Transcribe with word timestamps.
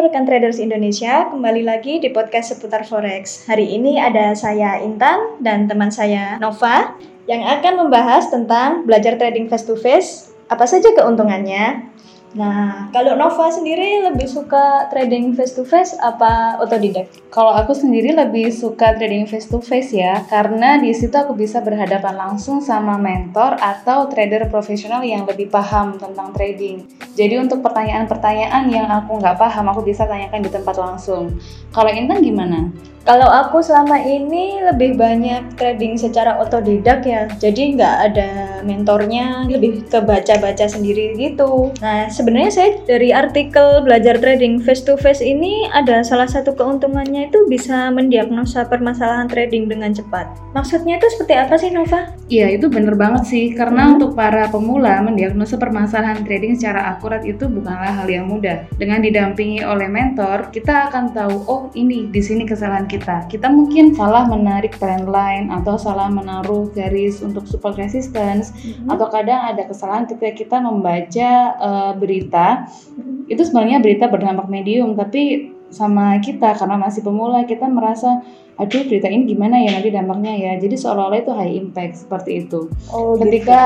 Rekan 0.00 0.24
traders 0.24 0.56
Indonesia, 0.56 1.28
kembali 1.28 1.60
lagi 1.60 2.00
di 2.00 2.08
podcast 2.08 2.56
seputar 2.56 2.88
forex. 2.88 3.44
Hari 3.44 3.76
ini 3.76 4.00
ada 4.00 4.32
saya 4.32 4.80
Intan 4.80 5.36
dan 5.44 5.68
teman 5.68 5.92
saya 5.92 6.40
Nova 6.40 6.96
yang 7.28 7.44
akan 7.44 7.84
membahas 7.84 8.32
tentang 8.32 8.88
belajar 8.88 9.20
trading 9.20 9.52
face 9.52 9.68
to 9.68 9.76
face, 9.76 10.32
apa 10.48 10.64
saja 10.64 10.96
keuntungannya, 10.96 11.84
Nah, 12.30 12.86
kalau 12.94 13.18
Nova 13.18 13.50
sendiri 13.50 14.06
lebih 14.06 14.30
suka 14.30 14.86
trading 14.86 15.34
face 15.34 15.50
to 15.50 15.66
face 15.66 15.98
apa 15.98 16.62
otodidak? 16.62 17.10
Kalau 17.34 17.50
aku 17.50 17.74
sendiri 17.74 18.14
lebih 18.14 18.54
suka 18.54 18.94
trading 18.94 19.26
face 19.26 19.50
to 19.50 19.58
face 19.58 19.90
ya, 19.90 20.22
karena 20.30 20.78
di 20.78 20.94
situ 20.94 21.10
aku 21.10 21.34
bisa 21.34 21.58
berhadapan 21.58 22.14
langsung 22.14 22.62
sama 22.62 22.94
mentor 22.94 23.58
atau 23.58 24.06
trader 24.06 24.46
profesional 24.46 25.02
yang 25.02 25.26
lebih 25.26 25.50
paham 25.50 25.98
tentang 25.98 26.30
trading. 26.30 26.86
Jadi 27.18 27.34
untuk 27.34 27.66
pertanyaan-pertanyaan 27.66 28.70
yang 28.70 28.86
aku 28.86 29.18
nggak 29.18 29.34
paham, 29.34 29.66
aku 29.66 29.82
bisa 29.82 30.06
tanyakan 30.06 30.46
di 30.46 30.50
tempat 30.54 30.78
langsung. 30.78 31.34
Kalau 31.74 31.90
Intan 31.90 32.22
gimana? 32.22 32.70
Kalau 33.00 33.26
aku 33.26 33.64
selama 33.64 33.96
ini 34.04 34.60
lebih 34.60 35.00
banyak 35.00 35.56
trading 35.56 35.96
secara 35.96 36.36
otodidak 36.36 37.00
ya, 37.08 37.24
jadi 37.40 37.74
nggak 37.74 37.96
ada 38.12 38.30
mentornya, 38.60 39.48
lebih 39.48 39.88
ke 39.88 40.04
baca-baca 40.04 40.68
sendiri 40.68 41.16
gitu. 41.16 41.72
Nah, 41.80 42.12
sebenarnya 42.12 42.52
saya 42.52 42.70
dari 42.84 43.08
artikel 43.08 43.80
belajar 43.80 44.20
trading 44.20 44.60
face 44.60 44.84
to 44.84 45.00
face 45.00 45.24
ini 45.24 45.64
ada 45.72 46.04
salah 46.04 46.28
satu 46.28 46.52
keuntungannya 46.52 47.32
itu 47.32 47.48
bisa 47.48 47.88
mendiagnosa 47.88 48.68
permasalahan 48.68 49.32
trading 49.32 49.64
dengan 49.72 49.96
cepat. 49.96 50.28
Maksudnya 50.52 51.00
itu 51.00 51.08
seperti 51.16 51.34
apa 51.40 51.54
sih 51.56 51.72
Nova? 51.72 52.12
Iya, 52.28 52.52
itu 52.52 52.68
bener 52.68 52.94
banget 53.00 53.26
sih, 53.26 53.56
karena 53.56 53.88
hmm. 53.88 53.92
untuk 53.96 54.10
para 54.12 54.52
pemula 54.52 55.00
mendiagnosa 55.00 55.56
permasalahan 55.56 56.20
trading 56.20 56.54
secara 56.54 56.92
akurat 56.92 57.24
itu 57.24 57.48
bukanlah 57.48 57.96
hal 57.96 58.06
yang 58.06 58.28
mudah. 58.28 58.68
Dengan 58.76 59.00
didampingi 59.00 59.64
oleh 59.64 59.88
mentor, 59.88 60.52
kita 60.52 60.92
akan 60.92 61.16
tahu, 61.16 61.36
oh 61.48 61.62
ini 61.72 62.06
di 62.12 62.20
sini 62.20 62.44
kesalahan 62.44 62.89
kita. 62.90 63.30
Kita 63.30 63.46
mungkin 63.46 63.94
salah 63.94 64.26
menarik 64.26 64.74
trend 64.74 65.06
line 65.06 65.54
atau 65.54 65.78
salah 65.78 66.10
menaruh 66.10 66.74
garis 66.74 67.22
untuk 67.22 67.46
support 67.46 67.78
resistance 67.78 68.50
mm-hmm. 68.50 68.90
atau 68.90 69.06
kadang 69.06 69.54
ada 69.54 69.62
kesalahan 69.70 70.10
ketika 70.10 70.34
kita 70.34 70.56
membaca 70.58 71.30
uh, 71.62 71.92
berita 71.94 72.66
mm-hmm. 72.66 73.30
itu 73.30 73.42
sebenarnya 73.46 73.78
berita 73.78 74.10
berdampak 74.10 74.50
medium 74.50 74.98
tapi 74.98 75.54
sama 75.70 76.18
kita 76.18 76.58
karena 76.58 76.76
masih 76.76 77.06
pemula 77.06 77.46
kita 77.46 77.70
merasa 77.70 78.26
aduh 78.58 78.84
berita 78.84 79.08
ini 79.08 79.24
gimana 79.24 79.56
ya 79.62 79.78
nanti 79.78 79.88
dampaknya 79.88 80.34
ya 80.36 80.52
jadi 80.60 80.76
seolah-olah 80.76 81.20
itu 81.24 81.32
high 81.32 81.54
impact 81.56 81.94
seperti 82.04 82.44
itu 82.44 82.68
oh, 82.92 83.16
ketika 83.16 83.62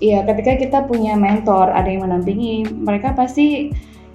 gitu. 0.00 0.14
ya 0.14 0.18
ketika 0.24 0.52
kita 0.56 0.78
punya 0.88 1.12
mentor 1.18 1.68
ada 1.68 1.84
yang 1.90 2.08
mendampingi 2.08 2.64
mereka 2.70 3.12
pasti 3.12 3.74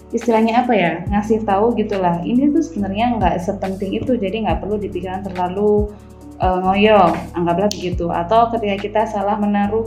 istilahnya 0.09 0.65
apa 0.65 0.73
ya 0.73 0.91
ngasih 1.05 1.45
tahu 1.45 1.77
gitulah 1.77 2.17
ini 2.25 2.49
tuh 2.49 2.65
sebenarnya 2.65 3.21
nggak 3.21 3.35
sepenting 3.45 3.93
itu 3.93 4.17
jadi 4.17 4.41
nggak 4.41 4.65
perlu 4.65 4.81
dipikirkan 4.81 5.21
terlalu 5.21 5.93
uh, 6.41 6.59
ngoyo 6.63 7.13
anggaplah 7.35 7.69
begitu. 7.69 8.09
Atau 8.09 8.49
ketika 8.55 8.75
kita 8.79 9.01
salah 9.05 9.37
menaruh 9.37 9.85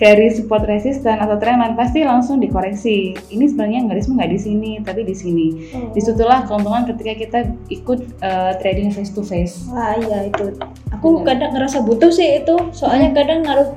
garis 0.00 0.40
support 0.40 0.66
resisten 0.66 1.20
atau 1.22 1.38
trendline 1.38 1.78
pasti 1.78 2.02
langsung 2.02 2.42
dikoreksi. 2.42 3.14
Ini 3.30 3.44
sebenarnya 3.46 3.86
garismu 3.86 4.18
nggak 4.18 4.32
di 4.34 4.40
sini 4.40 4.70
tapi 4.82 5.06
di 5.06 5.14
sini. 5.14 5.46
Oh. 5.72 5.94
di 5.94 6.00
situlah 6.02 6.42
keuntungan 6.44 6.84
ketika 6.90 7.12
kita 7.14 7.38
ikut 7.70 8.00
uh, 8.20 8.52
trading 8.58 8.90
face 8.90 9.14
to 9.14 9.22
face 9.22 9.70
wah 9.70 9.94
iya 9.96 10.28
itu. 10.28 10.58
Aku 10.92 11.22
Benar. 11.22 11.38
kadang 11.38 11.50
ngerasa 11.56 11.78
butuh 11.86 12.10
sih 12.10 12.42
itu. 12.42 12.56
Soalnya 12.74 13.14
hmm. 13.14 13.16
kadang 13.16 13.40
naruh 13.46 13.68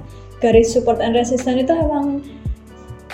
garis 0.42 0.74
support 0.74 1.00
and 1.00 1.14
resistance 1.14 1.62
itu 1.62 1.74
emang 1.74 2.26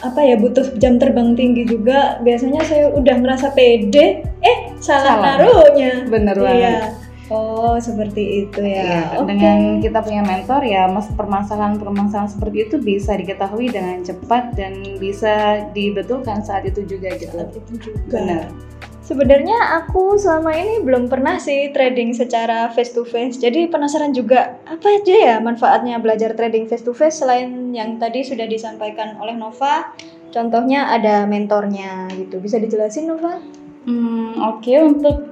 apa 0.02 0.20
ya 0.26 0.36
butuh 0.38 0.76
jam 0.82 0.98
terbang 0.98 1.38
tinggi 1.38 1.66
juga 1.70 2.18
biasanya 2.26 2.62
saya 2.66 2.90
udah 2.94 3.16
merasa 3.22 3.54
pede. 3.54 4.26
Eh 4.42 4.58
salah, 4.82 5.17
salah. 5.17 5.34
naruhnya. 5.38 6.06
Bener 6.10 6.36
iya. 6.38 6.45
banget. 6.45 6.84
Oh 7.32 7.80
seperti 7.80 8.44
itu 8.44 8.60
ya, 8.60 8.84
ya 8.84 9.02
okay. 9.16 9.23
dengan 9.23 9.80
kita 9.80 10.04
punya 10.04 10.20
mentor 10.20 10.67
ya 10.67 10.92
mas 10.92 11.08
permasalahan-permasalahan 11.16 12.28
seperti 12.28 12.67
itu 12.67 12.76
bisa 12.76 13.16
diketahui 13.16 13.72
dengan 13.72 14.04
cepat 14.04 14.52
dan 14.60 15.00
bisa 15.00 15.64
dibetulkan 15.72 16.44
saat 16.44 16.67
itu 16.67 16.84
juga 16.84 17.16
gitu. 17.16 17.32
Saat 17.32 17.56
itu 17.56 17.73
juga. 17.88 18.20
Benar 18.20 18.72
Sebenarnya 19.11 19.83
aku 19.83 20.16
selama 20.16 20.55
ini 20.55 20.88
belum 20.88 21.11
pernah 21.11 21.36
sih 21.36 21.67
trading 21.76 22.16
secara 22.16 22.72
face 22.72 22.95
to 22.95 23.04
face. 23.04 23.36
Jadi 23.36 23.67
penasaran 23.67 24.16
juga 24.16 24.55
apa 24.64 24.88
aja 24.88 25.11
ya 25.11 25.36
manfaatnya 25.44 25.99
belajar 25.99 26.32
trading 26.32 26.72
face 26.72 26.88
to 26.88 26.95
face 26.95 27.20
selain 27.20 27.76
yang 27.76 27.99
tadi 27.99 28.23
sudah 28.23 28.48
disampaikan 28.48 29.20
oleh 29.20 29.36
Nova. 29.36 29.92
Contohnya 30.32 30.95
ada 30.95 31.27
mentornya 31.27 32.08
gitu. 32.16 32.39
Bisa 32.39 32.55
dijelasin 32.55 33.11
Nova? 33.11 33.36
Hmm, 33.83 34.39
oke 34.39 34.64
okay. 34.64 34.80
untuk 34.80 35.28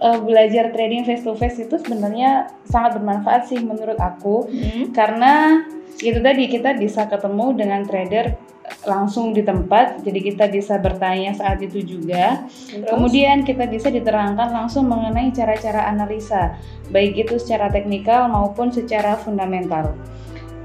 uh, 0.00 0.18
belajar 0.24 0.72
trading 0.72 1.04
face 1.04 1.20
to 1.20 1.36
face 1.36 1.60
itu 1.60 1.76
sebenarnya 1.76 2.48
sangat 2.64 2.96
bermanfaat 2.96 3.44
sih 3.44 3.60
menurut 3.60 4.00
aku. 4.00 4.48
Hmm. 4.48 4.88
Karena 4.96 5.60
itu 6.00 6.16
tadi 6.24 6.48
kita 6.48 6.80
bisa 6.80 7.04
ketemu 7.04 7.52
dengan 7.60 7.84
trader 7.84 8.40
langsung 8.86 9.36
di 9.36 9.44
tempat, 9.44 10.00
jadi 10.04 10.20
kita 10.20 10.44
bisa 10.48 10.80
bertanya 10.80 11.36
saat 11.36 11.60
itu 11.60 11.84
juga. 11.84 12.48
Terus? 12.48 12.88
Kemudian 12.88 13.44
kita 13.44 13.68
bisa 13.68 13.92
diterangkan 13.92 14.48
langsung 14.50 14.88
mengenai 14.88 15.32
cara-cara 15.32 15.88
analisa, 15.88 16.56
baik 16.92 17.16
itu 17.28 17.36
secara 17.36 17.68
teknikal 17.68 18.28
maupun 18.32 18.72
secara 18.72 19.18
fundamental. 19.20 19.92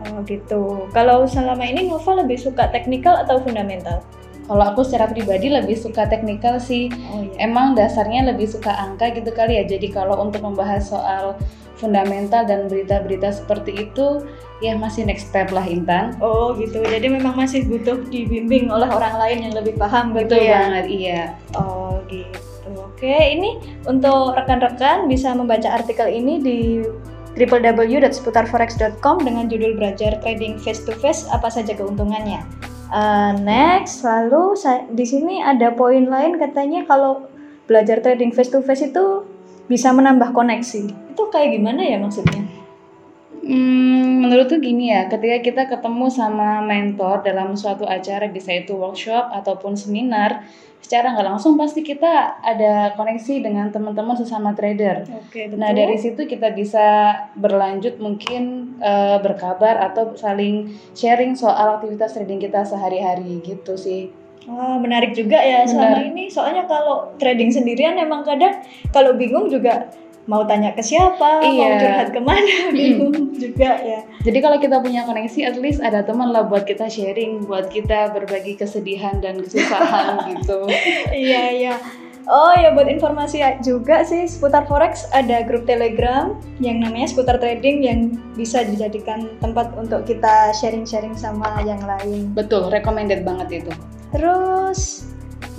Oh 0.04 0.20
gitu. 0.28 0.92
Kalau 0.92 1.24
selama 1.24 1.64
ini 1.64 1.88
Nova 1.88 2.20
lebih 2.20 2.36
suka 2.36 2.68
teknikal 2.72 3.24
atau 3.24 3.40
fundamental? 3.40 4.04
Kalau 4.44 4.64
aku 4.76 4.84
secara 4.84 5.08
pribadi 5.08 5.48
lebih 5.48 5.80
suka 5.80 6.04
teknikal 6.04 6.60
sih. 6.60 6.92
Oh, 7.16 7.24
iya. 7.24 7.48
Emang 7.48 7.80
dasarnya 7.80 8.28
lebih 8.28 8.52
suka 8.52 8.76
angka 8.76 9.16
gitu 9.16 9.32
kali 9.32 9.56
ya. 9.56 9.64
Jadi 9.64 9.88
kalau 9.96 10.20
untuk 10.20 10.44
membahas 10.44 10.92
soal 10.92 11.40
fundamental 11.80 12.44
dan 12.44 12.68
berita-berita 12.68 13.32
seperti 13.32 13.88
itu 13.88 14.24
ya 14.64 14.80
masih 14.80 15.04
next 15.04 15.28
step 15.28 15.52
lah 15.52 15.68
Intan. 15.68 16.16
Oh 16.24 16.56
gitu. 16.56 16.80
Jadi 16.80 17.12
memang 17.12 17.36
masih 17.36 17.68
butuh 17.68 18.00
dibimbing 18.08 18.72
oleh 18.72 18.88
orang 18.88 19.20
lain 19.20 19.52
yang 19.52 19.54
lebih 19.60 19.76
paham 19.76 20.16
gitu 20.16 20.32
Betul 20.32 20.48
ya. 20.48 20.56
banget, 20.64 20.86
iya. 20.88 21.22
Oh 21.60 22.00
gitu. 22.08 22.40
Oke, 23.04 23.12
ini 23.12 23.60
untuk 23.84 24.32
rekan-rekan 24.40 25.12
bisa 25.12 25.36
membaca 25.36 25.68
artikel 25.68 26.08
ini 26.08 26.40
di 26.40 26.60
www.seputarforex.com 27.36 29.16
dengan 29.26 29.52
judul 29.52 29.76
belajar 29.76 30.22
trading 30.24 30.56
face 30.56 30.80
to 30.88 30.96
face 31.04 31.28
apa 31.28 31.52
saja 31.52 31.76
keuntungannya. 31.76 32.40
Uh, 32.94 33.34
next, 33.42 34.06
lalu 34.06 34.54
di 34.94 35.04
sini 35.04 35.42
ada 35.42 35.74
poin 35.74 36.08
lain 36.08 36.38
katanya 36.38 36.86
kalau 36.86 37.26
belajar 37.66 38.00
trading 38.06 38.30
face 38.30 38.54
to 38.54 38.62
face 38.62 38.86
itu 38.86 39.26
bisa 39.66 39.90
menambah 39.90 40.30
koneksi. 40.30 40.94
Itu 41.12 41.34
kayak 41.34 41.58
gimana 41.58 41.82
ya 41.82 41.98
maksudnya? 41.98 42.46
Hmm, 43.44 44.24
menurutku 44.24 44.64
gini 44.64 44.96
ya, 44.96 45.12
ketika 45.12 45.38
kita 45.44 45.64
ketemu 45.68 46.08
sama 46.08 46.64
mentor 46.64 47.28
dalam 47.28 47.60
suatu 47.60 47.84
acara, 47.84 48.32
bisa 48.32 48.56
itu 48.56 48.72
workshop 48.72 49.36
ataupun 49.36 49.76
seminar, 49.76 50.48
secara 50.80 51.12
nggak 51.12 51.28
langsung 51.28 51.60
pasti 51.60 51.84
kita 51.84 52.40
ada 52.40 52.96
koneksi 52.96 53.44
dengan 53.44 53.68
teman-teman 53.68 54.16
sesama 54.16 54.56
trader. 54.56 55.04
Oke, 55.28 55.52
Nah 55.60 55.76
dari 55.76 56.00
situ 56.00 56.24
kita 56.24 56.56
bisa 56.56 57.12
berlanjut 57.36 58.00
mungkin 58.00 58.76
uh, 58.80 59.20
berkabar 59.20 59.92
atau 59.92 60.16
saling 60.16 60.72
sharing 60.96 61.36
soal 61.36 61.80
aktivitas 61.80 62.16
trading 62.16 62.40
kita 62.40 62.64
sehari-hari 62.64 63.44
gitu 63.44 63.76
sih. 63.76 64.12
Oh, 64.44 64.76
menarik 64.76 65.16
juga 65.16 65.40
ya 65.40 65.64
Benar. 65.64 65.72
selama 65.72 66.00
ini. 66.04 66.28
Soalnya 66.28 66.68
kalau 66.68 67.16
trading 67.16 67.48
sendirian 67.48 67.96
emang 67.96 68.28
kadang 68.28 68.60
kalau 68.92 69.16
bingung 69.16 69.48
juga 69.48 69.88
mau 70.24 70.48
tanya 70.48 70.72
ke 70.72 70.80
siapa, 70.80 71.44
iya. 71.44 71.52
mau 71.52 71.70
curhat 71.80 72.10
ke 72.16 72.22
mana, 72.24 72.56
bingung 72.72 73.36
juga 73.36 73.76
ya. 73.84 74.00
Jadi 74.24 74.38
kalau 74.40 74.58
kita 74.60 74.80
punya 74.80 75.04
koneksi, 75.04 75.40
at 75.52 75.58
least 75.60 75.84
ada 75.84 76.00
teman 76.04 76.32
lah 76.32 76.48
buat 76.48 76.64
kita 76.64 76.88
sharing, 76.88 77.44
buat 77.44 77.68
kita 77.68 78.16
berbagi 78.16 78.56
kesedihan 78.56 79.20
dan 79.20 79.44
kesusahan 79.44 80.24
gitu. 80.32 80.64
Iya 81.12 81.44
iya. 81.52 81.76
Oh 82.24 82.56
ya 82.56 82.72
buat 82.72 82.88
informasi 82.88 83.44
juga 83.68 84.08
sih 84.08 84.24
seputar 84.32 84.64
forex 84.64 85.04
ada 85.12 85.44
grup 85.44 85.68
telegram 85.68 86.40
yang 86.64 86.80
namanya 86.80 87.12
seputar 87.12 87.36
trading 87.36 87.84
yang 87.84 88.00
bisa 88.40 88.64
dijadikan 88.64 89.28
tempat 89.44 89.76
untuk 89.76 90.08
kita 90.08 90.56
sharing-sharing 90.56 91.20
sama 91.20 91.60
yang 91.68 91.84
lain. 91.84 92.32
Betul, 92.32 92.72
recommended 92.72 93.28
banget 93.28 93.68
itu. 93.68 93.72
Terus 94.16 95.04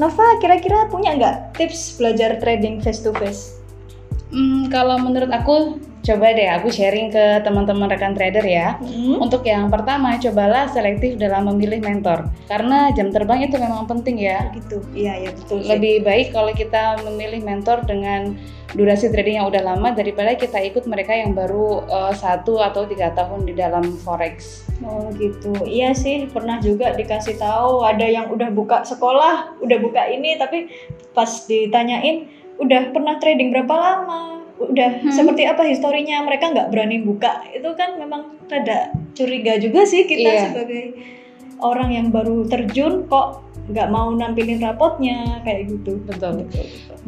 Nova 0.00 0.25
kira-kira 0.41 0.89
punya 0.89 1.15
nggak 1.15 1.37
tips 1.61 2.00
belajar 2.00 2.41
trading 2.41 2.81
face 2.81 3.05
to 3.05 3.12
face? 3.21 3.61
Hmm, 4.35 4.67
kalau 4.67 4.99
menurut 4.99 5.31
aku 5.31 5.79
Coba 6.05 6.37
deh 6.37 6.45
aku 6.53 6.69
sharing 6.69 7.09
ke 7.09 7.41
teman-teman 7.41 7.89
rekan 7.89 8.13
trader 8.13 8.45
ya. 8.45 8.77
Hmm. 8.77 9.25
Untuk 9.25 9.41
yang 9.49 9.73
pertama, 9.73 10.21
cobalah 10.21 10.69
selektif 10.69 11.17
dalam 11.17 11.49
memilih 11.49 11.81
mentor. 11.81 12.29
Karena 12.45 12.93
jam 12.93 13.09
terbang 13.09 13.49
itu 13.49 13.57
memang 13.57 13.89
penting 13.89 14.21
ya. 14.21 14.53
gitu 14.53 14.85
iya 14.93 15.17
ya 15.17 15.31
betul 15.33 15.65
sih. 15.65 15.73
Lebih 15.73 16.05
baik 16.05 16.37
kalau 16.37 16.53
kita 16.53 17.01
memilih 17.09 17.41
mentor 17.41 17.89
dengan 17.89 18.37
durasi 18.77 19.09
trading 19.09 19.41
yang 19.41 19.49
udah 19.49 19.65
lama 19.65 19.97
daripada 19.97 20.37
kita 20.37 20.61
ikut 20.61 20.85
mereka 20.85 21.17
yang 21.17 21.33
baru 21.33 21.89
eh, 21.89 22.13
satu 22.13 22.61
atau 22.61 22.85
tiga 22.85 23.17
tahun 23.17 23.49
di 23.49 23.57
dalam 23.57 23.97
forex. 24.05 24.69
Oh 24.85 25.09
gitu, 25.17 25.57
iya 25.65 25.97
sih 25.97 26.29
pernah 26.29 26.61
juga 26.61 26.93
dikasih 26.93 27.41
tahu 27.41 27.81
ada 27.81 28.05
yang 28.05 28.29
udah 28.29 28.53
buka 28.53 28.85
sekolah, 28.85 29.57
udah 29.65 29.79
buka 29.81 30.05
ini 30.13 30.37
tapi 30.37 30.69
pas 31.17 31.31
ditanyain 31.49 32.44
udah 32.59 32.95
pernah 32.95 33.19
trading 33.19 33.51
berapa 33.51 33.75
lama, 33.75 34.47
udah 34.59 35.03
Hmm. 35.03 35.11
seperti 35.11 35.43
apa 35.45 35.67
historinya 35.67 36.23
mereka 36.23 36.55
nggak 36.55 36.71
berani 36.71 37.03
buka 37.03 37.43
itu 37.51 37.67
kan 37.75 37.99
memang 37.99 38.39
rada 38.47 38.95
curiga 39.15 39.59
juga 39.59 39.83
sih 39.83 40.06
kita 40.06 40.31
Iya. 40.31 40.43
sebagai 40.51 40.85
orang 41.59 41.91
yang 41.91 42.06
baru 42.15 42.47
terjun 42.47 43.06
kok 43.06 43.43
nggak 43.65 43.89
mau 43.89 44.12
nampilin 44.12 44.61
rapotnya 44.61 45.41
kayak 45.41 45.73
gitu. 45.73 45.97
Betul. 46.05 46.45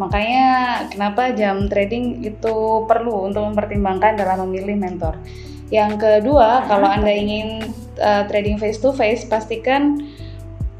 Makanya 0.01 0.47
kenapa 0.89 1.37
jam 1.37 1.69
trading 1.69 2.25
itu 2.25 2.57
perlu 2.89 3.29
untuk 3.29 3.45
mempertimbangkan 3.45 4.17
dalam 4.17 4.49
memilih 4.49 4.81
mentor. 4.81 5.21
Yang 5.69 6.01
kedua, 6.01 6.65
kalau 6.65 6.89
Anda 6.89 7.13
ingin 7.13 7.61
uh, 7.99 8.25
trading 8.25 8.57
face 8.57 8.79
to 8.79 8.95
face, 8.95 9.27
pastikan 9.27 9.99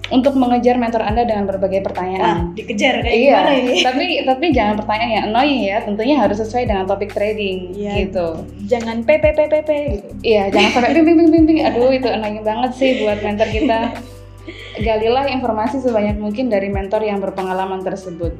untuk 0.07 0.39
mengejar 0.39 0.79
mentor 0.79 1.03
Anda 1.03 1.27
dengan 1.27 1.51
berbagai 1.51 1.83
Nah, 1.83 1.87
pertanyaan. 1.91 2.37
dikejar 2.55 3.03
kayak 3.03 3.17
iya, 3.17 3.35
gimana 3.43 3.53
ini? 3.59 3.75
tapi 3.89 4.05
tapi 4.23 4.45
jangan 4.55 4.75
pertanyaan 4.79 5.11
yang 5.11 5.25
annoying 5.31 5.63
ya. 5.67 5.79
Tentunya 5.83 6.17
harus 6.23 6.39
sesuai 6.39 6.65
dengan 6.65 6.87
topik 6.87 7.11
trading 7.11 7.75
Iya. 7.75 7.93
gitu. 8.07 8.27
Jangan 8.71 9.03
PPPPP 9.03 9.71
gitu. 9.91 10.09
Iya, 10.23 10.55
jangan 10.55 10.71
sampai 10.79 10.91
ping 10.95 11.05
ping 11.05 11.17
ping 11.19 11.31
ping 11.33 11.45
ping. 11.45 11.59
Aduh, 11.65 11.91
itu 11.91 12.07
annoying 12.07 12.43
banget 12.43 12.71
sih 12.79 13.03
buat 13.03 13.19
mentor 13.19 13.49
kita. 13.51 13.79
Galilah 14.87 15.27
informasi 15.27 15.83
sebanyak 15.83 16.17
mungkin 16.17 16.47
dari 16.47 16.71
mentor 16.71 17.03
yang 17.03 17.19
berpengalaman 17.19 17.83
tersebut. 17.83 18.31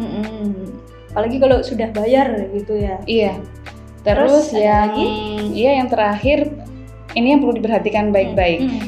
Mm-mm. 0.00 0.72
Apalagi 1.12 1.36
kalau 1.36 1.60
sudah 1.60 1.92
bayar 1.92 2.32
gitu 2.48 2.80
ya. 2.80 2.96
Iya. 3.04 3.36
Terus 4.00 4.48
Terus, 4.48 4.56
yang 4.56 4.96
lagi? 4.96 5.08
iya 5.52 5.70
yang 5.76 5.92
terakhir 5.92 6.48
ini 7.12 7.36
yang 7.36 7.44
perlu 7.44 7.60
diperhatikan 7.60 8.08
baik-baik. 8.08 8.60
Mm. 8.64 8.80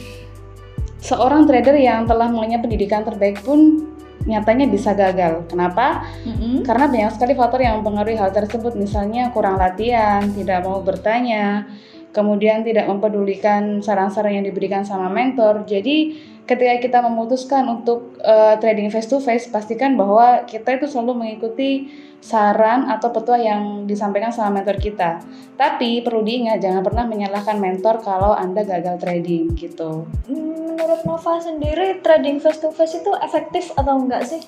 Seorang 1.03 1.51
trader 1.51 1.75
yang 1.75 2.07
telah 2.07 2.31
mengenyam 2.31 2.63
pendidikan 2.63 3.03
terbaik 3.03 3.43
pun 3.43 3.91
nyatanya 4.23 4.71
bisa 4.71 4.95
gagal. 4.95 5.51
Kenapa? 5.51 6.07
Mm-mm. 6.23 6.63
Karena 6.63 6.87
banyak 6.87 7.13
sekali 7.19 7.35
faktor 7.35 7.59
yang 7.59 7.83
mempengaruhi 7.83 8.15
hal 8.15 8.31
tersebut, 8.31 8.79
misalnya 8.79 9.35
kurang 9.35 9.59
latihan, 9.59 10.23
tidak 10.31 10.63
mau 10.63 10.79
bertanya, 10.79 11.67
kemudian 12.13 12.63
tidak 12.63 12.87
mempedulikan 12.87 13.81
saran-saran 13.81 14.39
yang 14.39 14.47
diberikan 14.47 14.85
sama 14.85 15.09
mentor. 15.09 15.65
Jadi 15.65 16.15
ketika 16.45 16.75
kita 16.79 16.99
memutuskan 17.01 17.67
untuk 17.67 18.21
eh, 18.21 18.55
trading 18.61 18.93
face 18.93 19.09
to 19.09 19.19
face, 19.19 19.49
pastikan 19.49 19.97
bahwa 19.97 20.45
kita 20.45 20.79
itu 20.79 20.87
selalu 20.87 21.25
mengikuti 21.25 21.89
saran 22.23 22.87
atau 22.87 23.11
petua 23.11 23.35
yang 23.35 23.83
disampaikan 23.89 24.31
sama 24.31 24.63
mentor 24.63 24.79
kita. 24.79 25.19
Tapi 25.59 26.07
perlu 26.07 26.23
diingat 26.23 26.63
jangan 26.63 26.87
pernah 26.87 27.05
menyalahkan 27.09 27.59
mentor 27.59 27.99
kalau 27.99 28.31
Anda 28.31 28.63
gagal 28.63 29.03
trading 29.03 29.59
gitu. 29.59 30.07
Menurut 30.31 31.03
Nova 31.03 31.43
sendiri 31.43 31.99
trading 31.99 32.39
face 32.39 32.63
to 32.63 32.71
face 32.71 32.95
itu 32.95 33.11
efektif 33.19 33.75
atau 33.75 33.99
enggak 33.99 34.23
sih? 34.23 34.39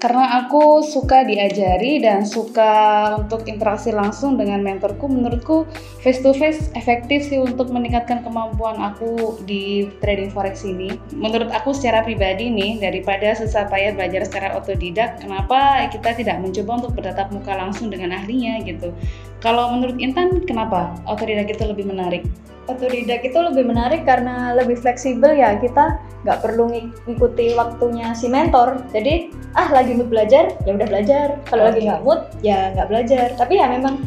Karena 0.00 0.40
aku 0.40 0.80
suka 0.80 1.28
diajari 1.28 2.00
dan 2.00 2.24
suka 2.24 2.72
untuk 3.20 3.44
interaksi 3.44 3.92
langsung 3.92 4.40
dengan 4.40 4.64
mentorku, 4.64 5.04
menurutku 5.04 5.68
face 6.00 6.24
to 6.24 6.32
face 6.32 6.72
efektif 6.72 7.28
sih 7.28 7.36
untuk 7.36 7.68
meningkatkan 7.68 8.24
kemampuan 8.24 8.80
aku 8.80 9.36
di 9.44 9.92
trading 10.00 10.32
forex 10.32 10.64
ini. 10.64 10.96
Menurut 11.12 11.52
aku 11.52 11.76
secara 11.76 12.00
pribadi 12.00 12.48
nih, 12.48 12.80
daripada 12.80 13.36
susah 13.36 13.68
payah 13.68 13.92
belajar 13.92 14.24
secara 14.24 14.56
otodidak, 14.56 15.20
kenapa 15.20 15.84
kita 15.92 16.16
tidak 16.16 16.40
mencoba 16.40 16.80
untuk 16.80 16.96
bertatap 16.96 17.28
muka 17.36 17.52
langsung 17.52 17.92
dengan 17.92 18.16
ahlinya 18.16 18.56
gitu? 18.64 18.96
Kalau 19.40 19.72
menurut 19.72 19.96
Intan, 19.96 20.44
kenapa 20.44 20.92
otodidak 21.08 21.48
itu 21.48 21.64
lebih 21.64 21.88
menarik? 21.88 22.28
Otodidak 22.68 23.24
itu 23.24 23.34
lebih 23.40 23.64
menarik 23.66 24.04
karena 24.04 24.52
lebih 24.52 24.76
fleksibel 24.76 25.32
ya 25.32 25.56
kita 25.56 25.96
nggak 26.22 26.44
perlu 26.44 26.68
ngik- 26.68 27.08
ngikuti 27.08 27.56
waktunya 27.56 28.12
si 28.12 28.28
mentor. 28.28 28.84
Jadi 28.92 29.32
ah 29.56 29.72
lagi 29.72 29.96
mood 29.96 30.12
belajar 30.12 30.52
ya 30.68 30.76
udah 30.76 30.86
belajar. 30.86 31.26
Kalau 31.48 31.72
lagi 31.72 31.82
Oke. 31.82 31.88
nggak 31.88 32.02
mood 32.04 32.20
ya 32.44 32.76
nggak 32.76 32.88
belajar. 32.92 33.26
Tapi 33.34 33.52
ya 33.56 33.66
memang 33.72 34.04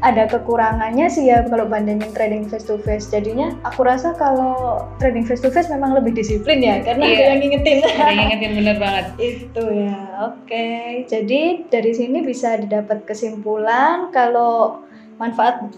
ada 0.00 0.24
kekurangannya 0.24 1.06
sih 1.06 1.28
ya 1.28 1.44
kalau 1.44 1.68
bandingin 1.68 2.08
trading 2.12 2.48
face 2.48 2.64
to 2.64 2.80
face. 2.80 3.12
Jadinya 3.12 3.52
aku 3.62 3.84
rasa 3.84 4.16
kalau 4.16 4.84
trading 4.96 5.24
face 5.24 5.44
to 5.44 5.52
face 5.52 5.68
memang 5.68 5.92
lebih 5.92 6.16
disiplin 6.16 6.60
ya 6.60 6.80
karena 6.80 7.04
Iya. 7.04 7.12
ada 7.12 7.24
yang 7.28 7.40
ngingetin. 7.44 7.78
Ada 7.84 8.08
yang 8.08 8.20
ingetin 8.28 8.52
bener 8.56 8.76
banget. 8.80 9.04
Itu 9.28 9.64
ya, 9.68 9.98
oke. 10.24 10.68
Jadi 11.04 11.40
dari 11.68 11.92
sini 11.92 12.18
bisa 12.20 12.56
didapat 12.56 13.04
kesimpulan 13.04 14.08
kalau 14.08 14.80
manfaat 15.20 15.68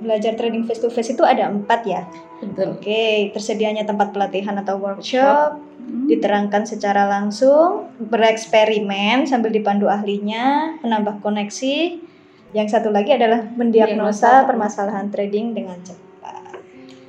belajar 0.00 0.34
trading 0.34 0.66
face 0.66 0.82
to 0.82 0.90
face 0.90 1.14
itu 1.14 1.22
ada 1.22 1.46
empat 1.46 1.86
ya. 1.86 2.02
Betul. 2.42 2.80
Oke, 2.80 3.30
tersedianya 3.30 3.86
tempat 3.86 4.10
pelatihan 4.10 4.58
atau 4.58 4.76
workshop, 4.76 5.62
Hmm. 5.86 6.10
diterangkan 6.10 6.66
secara 6.66 7.06
langsung, 7.06 7.86
bereksperimen 8.02 9.22
sambil 9.22 9.54
dipandu 9.54 9.86
ahlinya, 9.86 10.74
menambah 10.82 11.22
koneksi. 11.22 12.02
Yang 12.56 12.72
satu 12.72 12.88
lagi 12.88 13.12
adalah 13.12 13.44
mendiagnosa 13.52 14.40
Diagnosa. 14.40 14.48
permasalahan 14.48 15.12
trading 15.12 15.52
dengan 15.52 15.76
cepat. 15.84 16.56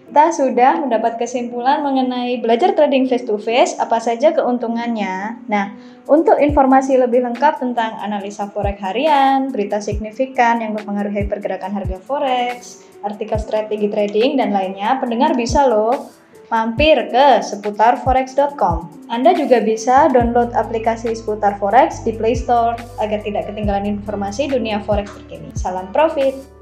Kita 0.08 0.34
sudah 0.34 0.84
mendapat 0.84 1.16
kesimpulan 1.16 1.80
mengenai 1.86 2.44
belajar 2.44 2.76
trading 2.76 3.08
face 3.08 3.24
to 3.24 3.40
face, 3.40 3.80
apa 3.80 4.02
saja 4.04 4.36
keuntungannya. 4.36 5.46
Nah, 5.48 5.78
untuk 6.10 6.36
informasi 6.36 7.00
lebih 7.00 7.24
lengkap 7.24 7.64
tentang 7.64 7.96
analisa 8.02 8.52
forex 8.52 8.76
harian, 8.84 9.54
berita 9.54 9.80
signifikan 9.80 10.60
yang 10.60 10.76
mempengaruhi 10.76 11.30
pergerakan 11.32 11.76
harga 11.80 12.00
forex, 12.04 12.84
artikel 13.06 13.40
strategi 13.40 13.88
trading 13.88 14.42
dan 14.42 14.52
lainnya, 14.52 15.00
pendengar 15.00 15.32
bisa 15.38 15.64
loh 15.64 16.12
mampir 16.48 16.96
ke 17.12 17.28
seputarforex.com. 17.44 19.08
Anda 19.12 19.32
juga 19.36 19.64
bisa 19.64 20.12
download 20.12 20.52
aplikasi 20.56 21.16
Seputar 21.16 21.56
Forex 21.60 22.04
di 22.04 22.16
Play 22.16 22.36
Store 22.36 22.76
agar 23.00 23.24
tidak 23.24 23.48
ketinggalan 23.52 24.00
informasi 24.00 24.52
dunia 24.52 24.84
forex 24.84 25.12
terkini. 25.16 25.52
Salam 25.56 25.88
profit. 25.96 26.57